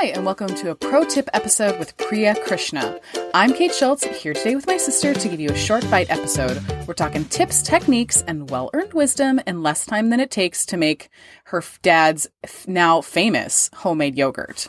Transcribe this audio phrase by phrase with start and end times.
[0.00, 3.00] Hi, and welcome to a pro tip episode with Priya Krishna.
[3.34, 6.62] I'm Kate Schultz, here today with my sister to give you a short bite episode.
[6.86, 10.76] We're talking tips, techniques, and well earned wisdom in less time than it takes to
[10.76, 11.08] make
[11.46, 12.28] her dad's
[12.68, 14.68] now famous homemade yogurt.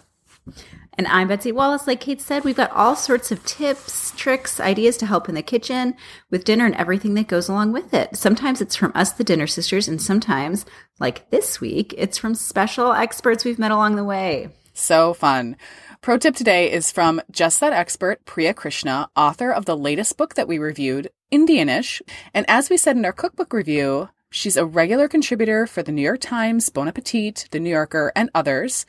[0.97, 1.85] And I'm Betsy Wallace.
[1.85, 5.43] Like Kate said, we've got all sorts of tips, tricks, ideas to help in the
[5.43, 5.93] kitchen
[6.31, 8.15] with dinner and everything that goes along with it.
[8.15, 10.65] Sometimes it's from us, the dinner sisters, and sometimes,
[10.99, 14.49] like this week, it's from special experts we've met along the way.
[14.79, 15.57] So fun.
[16.01, 20.35] Pro tip today is from Just That Expert, Priya Krishna, author of the latest book
[20.35, 22.01] that we reviewed, Indianish.
[22.33, 26.01] And as we said in our cookbook review, she's a regular contributor for the New
[26.01, 28.85] York Times, Bon Appetit, The New Yorker, and others,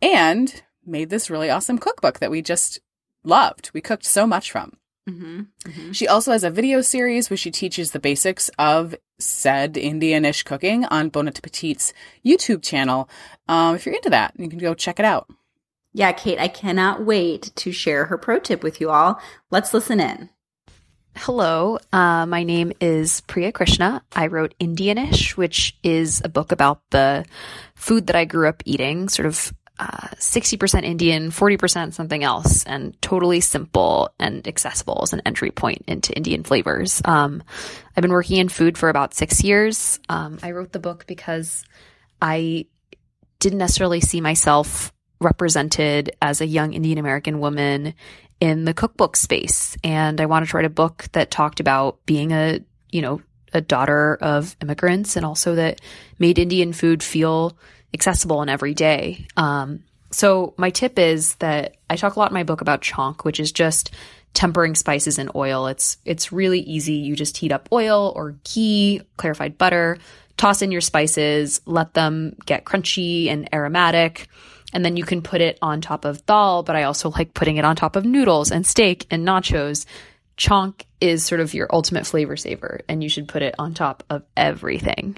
[0.00, 2.80] and made this really awesome cookbook that we just
[3.22, 3.70] loved.
[3.74, 4.78] We cooked so much from.
[5.08, 5.92] Mm-hmm, mm-hmm.
[5.92, 10.86] She also has a video series where she teaches the basics of said Indianish cooking
[10.86, 11.92] on Bon Appetit's
[12.24, 13.08] YouTube channel.
[13.46, 15.28] Um, if you're into that, you can go check it out.
[15.92, 19.20] Yeah, Kate, I cannot wait to share her pro tip with you all.
[19.50, 20.30] Let's listen in.
[21.16, 24.02] Hello, uh, my name is Priya Krishna.
[24.16, 27.24] I wrote Indianish, which is a book about the
[27.76, 33.00] food that I grew up eating, sort of uh, 60% Indian, 40% something else, and
[33.02, 37.02] totally simple and accessible as an entry point into Indian flavors.
[37.04, 37.42] Um,
[37.96, 39.98] I've been working in food for about six years.
[40.08, 41.64] Um, I wrote the book because
[42.22, 42.66] I
[43.40, 47.94] didn't necessarily see myself represented as a young Indian American woman
[48.40, 49.76] in the cookbook space.
[49.82, 53.22] And I wanted to write a book that talked about being a, you know,
[53.52, 55.80] a daughter of immigrants and also that
[56.18, 57.56] made Indian food feel
[57.94, 59.26] accessible and every day.
[59.36, 63.24] Um, so my tip is that I talk a lot in my book about chhonk,
[63.24, 63.92] which is just
[64.34, 65.66] tempering spices in oil.
[65.68, 66.94] It's it's really easy.
[66.94, 69.98] You just heat up oil or ghee, clarified butter,
[70.36, 74.28] toss in your spices, let them get crunchy and aromatic,
[74.72, 77.56] and then you can put it on top of dal, but I also like putting
[77.56, 79.86] it on top of noodles and steak and nachos.
[80.36, 84.02] Chhonk is sort of your ultimate flavor saver, and you should put it on top
[84.10, 85.16] of everything.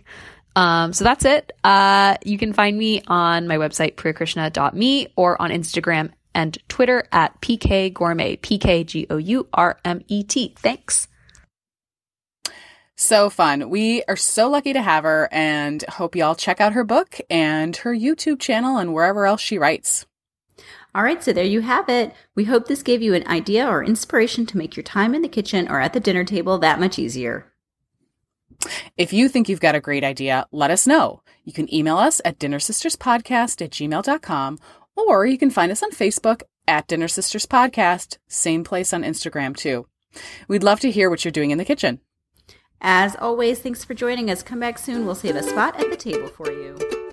[0.57, 1.53] Um, so that's it.
[1.63, 7.41] Uh, you can find me on my website, priyakrishna.me or on Instagram and Twitter at
[7.43, 10.55] PK Gourmet, P K G O U R M E T.
[10.57, 11.09] Thanks.
[12.97, 13.69] So fun.
[13.69, 17.77] We are so lucky to have her and hope y'all check out her book and
[17.77, 20.07] her YouTube channel and wherever else she writes.
[20.95, 22.15] All right, so there you have it.
[22.35, 25.29] We hope this gave you an idea or inspiration to make your time in the
[25.29, 27.53] kitchen or at the dinner table that much easier.
[28.97, 31.23] If you think you've got a great idea, let us know.
[31.45, 34.59] You can email us at dinnersisterspodcast at gmail.com
[34.97, 39.57] or you can find us on Facebook at Dinner Sisters Podcast, same place on Instagram
[39.57, 39.87] too.
[40.49, 42.01] We'd love to hear what you're doing in the kitchen.
[42.81, 44.43] As always, thanks for joining us.
[44.43, 45.07] Come back soon.
[45.07, 47.06] We'll save a spot at the table for you.